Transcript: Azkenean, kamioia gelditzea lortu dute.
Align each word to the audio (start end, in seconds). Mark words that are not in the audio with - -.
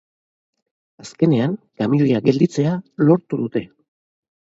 Azkenean, 1.03 1.53
kamioia 1.81 2.21
gelditzea 2.29 2.73
lortu 3.11 3.39
dute. 3.43 3.63